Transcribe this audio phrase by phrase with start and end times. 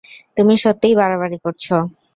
[0.37, 1.75] তুমি সত্যিই বাড়াবাড়ি করছো।